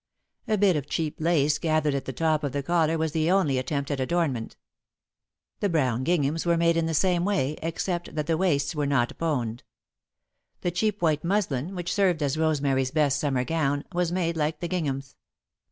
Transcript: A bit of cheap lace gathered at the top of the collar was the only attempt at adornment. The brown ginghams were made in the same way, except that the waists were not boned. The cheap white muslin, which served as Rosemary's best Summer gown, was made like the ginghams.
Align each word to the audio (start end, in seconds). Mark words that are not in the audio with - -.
A 0.47 0.57
bit 0.57 0.75
of 0.75 0.89
cheap 0.89 1.17
lace 1.19 1.59
gathered 1.59 1.93
at 1.93 2.05
the 2.05 2.11
top 2.11 2.43
of 2.43 2.53
the 2.53 2.63
collar 2.63 2.97
was 2.97 3.11
the 3.11 3.29
only 3.29 3.59
attempt 3.59 3.91
at 3.91 3.99
adornment. 3.99 4.57
The 5.59 5.69
brown 5.69 6.03
ginghams 6.03 6.43
were 6.43 6.57
made 6.57 6.75
in 6.75 6.87
the 6.87 6.95
same 6.95 7.23
way, 7.23 7.55
except 7.61 8.15
that 8.15 8.25
the 8.25 8.35
waists 8.35 8.73
were 8.73 8.87
not 8.87 9.15
boned. 9.19 9.61
The 10.61 10.71
cheap 10.71 11.03
white 11.03 11.23
muslin, 11.23 11.75
which 11.75 11.93
served 11.93 12.23
as 12.23 12.35
Rosemary's 12.35 12.89
best 12.89 13.19
Summer 13.19 13.43
gown, 13.43 13.85
was 13.93 14.11
made 14.11 14.35
like 14.35 14.59
the 14.59 14.67
ginghams. 14.67 15.13